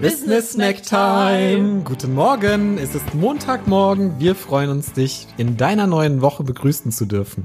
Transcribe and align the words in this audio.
Business 0.00 0.52
Snack 0.52 0.82
Time. 0.82 1.82
Guten 1.84 2.14
Morgen, 2.14 2.78
es 2.78 2.94
ist 2.94 3.14
Montagmorgen. 3.14 4.18
Wir 4.18 4.34
freuen 4.34 4.70
uns, 4.70 4.94
dich 4.94 5.26
in 5.36 5.58
deiner 5.58 5.86
neuen 5.86 6.22
Woche 6.22 6.42
begrüßen 6.42 6.90
zu 6.90 7.04
dürfen. 7.04 7.42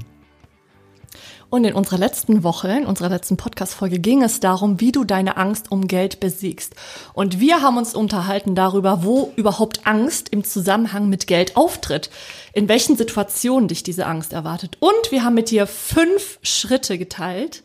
Und 1.50 1.64
in 1.64 1.74
unserer 1.74 1.98
letzten 1.98 2.44
Woche, 2.44 2.68
in 2.68 2.86
unserer 2.86 3.10
letzten 3.10 3.36
Podcast-Folge 3.36 3.98
ging 3.98 4.22
es 4.22 4.40
darum, 4.40 4.80
wie 4.80 4.90
du 4.90 5.04
deine 5.04 5.36
Angst 5.36 5.70
um 5.70 5.86
Geld 5.86 6.18
besiegst. 6.18 6.74
Und 7.12 7.40
wir 7.40 7.60
haben 7.60 7.76
uns 7.76 7.94
unterhalten 7.94 8.54
darüber, 8.54 9.04
wo 9.04 9.34
überhaupt 9.36 9.86
Angst 9.86 10.30
im 10.30 10.42
Zusammenhang 10.42 11.10
mit 11.10 11.26
Geld 11.26 11.58
auftritt. 11.58 12.08
In 12.54 12.70
welchen 12.70 12.96
Situationen 12.96 13.68
dich 13.68 13.82
diese 13.82 14.06
Angst 14.06 14.32
erwartet. 14.32 14.78
Und 14.80 15.10
wir 15.12 15.24
haben 15.24 15.34
mit 15.34 15.50
dir 15.50 15.66
fünf 15.66 16.38
Schritte 16.40 16.96
geteilt, 16.96 17.64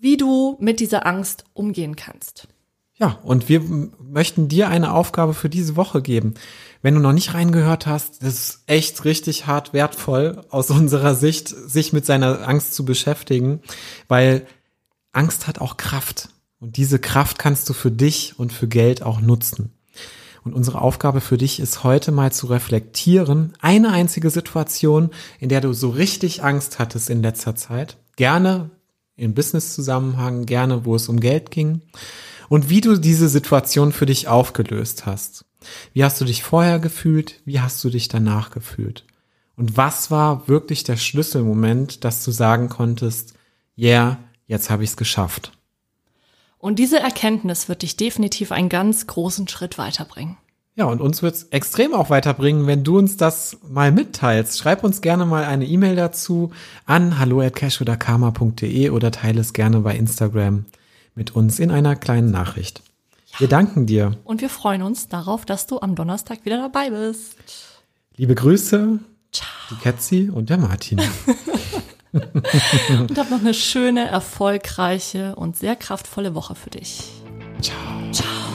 wie 0.00 0.16
du 0.16 0.56
mit 0.58 0.80
dieser 0.80 1.06
Angst 1.06 1.44
umgehen 1.54 1.94
kannst. 1.94 2.48
Ja, 3.00 3.18
und 3.22 3.48
wir 3.48 3.62
möchten 3.98 4.48
dir 4.48 4.68
eine 4.68 4.92
Aufgabe 4.92 5.32
für 5.32 5.48
diese 5.48 5.74
Woche 5.74 6.02
geben. 6.02 6.34
Wenn 6.82 6.94
du 6.94 7.00
noch 7.00 7.14
nicht 7.14 7.32
reingehört 7.32 7.86
hast, 7.86 8.22
das 8.22 8.34
ist 8.34 8.62
echt 8.66 9.04
richtig 9.06 9.46
hart 9.46 9.72
wertvoll 9.72 10.42
aus 10.50 10.70
unserer 10.70 11.14
Sicht, 11.14 11.48
sich 11.48 11.94
mit 11.94 12.04
seiner 12.04 12.46
Angst 12.46 12.74
zu 12.74 12.84
beschäftigen, 12.84 13.60
weil 14.06 14.46
Angst 15.12 15.46
hat 15.46 15.60
auch 15.60 15.78
Kraft. 15.78 16.28
Und 16.60 16.76
diese 16.76 16.98
Kraft 16.98 17.38
kannst 17.38 17.70
du 17.70 17.72
für 17.72 17.90
dich 17.90 18.38
und 18.38 18.52
für 18.52 18.68
Geld 18.68 19.02
auch 19.02 19.22
nutzen. 19.22 19.72
Und 20.44 20.52
unsere 20.52 20.82
Aufgabe 20.82 21.22
für 21.22 21.38
dich 21.38 21.58
ist 21.58 21.84
heute 21.84 22.12
mal 22.12 22.32
zu 22.32 22.48
reflektieren, 22.48 23.54
eine 23.60 23.92
einzige 23.92 24.28
Situation, 24.28 25.08
in 25.38 25.48
der 25.48 25.62
du 25.62 25.72
so 25.72 25.88
richtig 25.88 26.42
Angst 26.42 26.78
hattest 26.78 27.08
in 27.08 27.22
letzter 27.22 27.56
Zeit. 27.56 27.96
Gerne 28.16 28.70
im 29.16 29.32
Business-Zusammenhang, 29.32 30.44
gerne 30.44 30.84
wo 30.84 30.94
es 30.94 31.08
um 31.08 31.18
Geld 31.20 31.50
ging 31.50 31.80
und 32.50 32.68
wie 32.68 32.80
du 32.80 32.98
diese 32.98 33.28
Situation 33.28 33.92
für 33.92 34.06
dich 34.06 34.26
aufgelöst 34.26 35.06
hast. 35.06 35.44
Wie 35.92 36.02
hast 36.02 36.20
du 36.20 36.24
dich 36.24 36.42
vorher 36.42 36.80
gefühlt? 36.80 37.40
Wie 37.44 37.60
hast 37.60 37.82
du 37.84 37.90
dich 37.90 38.08
danach 38.08 38.50
gefühlt? 38.50 39.06
Und 39.56 39.76
was 39.76 40.10
war 40.10 40.48
wirklich 40.48 40.82
der 40.82 40.96
Schlüsselmoment, 40.96 42.04
dass 42.04 42.24
du 42.24 42.32
sagen 42.32 42.68
konntest, 42.68 43.34
yeah, 43.78 44.18
jetzt 44.48 44.68
habe 44.68 44.82
ich 44.82 44.90
es 44.90 44.96
geschafft? 44.96 45.52
Und 46.58 46.80
diese 46.80 46.98
Erkenntnis 46.98 47.68
wird 47.68 47.82
dich 47.82 47.96
definitiv 47.96 48.50
einen 48.50 48.68
ganz 48.68 49.06
großen 49.06 49.46
Schritt 49.46 49.78
weiterbringen. 49.78 50.36
Ja, 50.74 50.86
und 50.86 51.00
uns 51.00 51.22
wird 51.22 51.36
es 51.36 51.44
extrem 51.44 51.94
auch 51.94 52.10
weiterbringen, 52.10 52.66
wenn 52.66 52.82
du 52.82 52.98
uns 52.98 53.16
das 53.16 53.58
mal 53.68 53.92
mitteilst. 53.92 54.58
Schreib 54.58 54.82
uns 54.82 55.02
gerne 55.02 55.24
mal 55.24 55.44
eine 55.44 55.66
E-Mail 55.66 55.94
dazu 55.94 56.50
an 56.84 57.20
hallo@cashoderkarma.de 57.20 58.90
oder 58.90 59.12
teile 59.12 59.40
es 59.40 59.52
gerne 59.52 59.80
bei 59.80 59.94
Instagram 59.94 60.64
mit 61.20 61.36
uns 61.36 61.58
in 61.58 61.70
einer 61.70 61.96
kleinen 61.96 62.30
Nachricht. 62.30 62.80
Ja. 63.32 63.40
Wir 63.40 63.48
danken 63.48 63.84
dir. 63.84 64.16
Und 64.24 64.40
wir 64.40 64.48
freuen 64.48 64.80
uns 64.80 65.06
darauf, 65.06 65.44
dass 65.44 65.66
du 65.66 65.78
am 65.78 65.94
Donnerstag 65.94 66.46
wieder 66.46 66.56
dabei 66.56 66.88
bist. 66.88 67.36
Liebe 68.16 68.34
Grüße, 68.34 68.98
Ciao. 69.30 69.46
die 69.70 69.74
Ketzi 69.82 70.30
und 70.32 70.48
der 70.48 70.56
Martin. 70.56 70.98
und 72.12 73.18
hab 73.18 73.30
noch 73.30 73.40
eine 73.40 73.52
schöne, 73.52 74.08
erfolgreiche 74.08 75.36
und 75.36 75.58
sehr 75.58 75.76
kraftvolle 75.76 76.34
Woche 76.34 76.54
für 76.54 76.70
dich. 76.70 77.10
Ciao. 77.60 78.10
Ciao. 78.12 78.49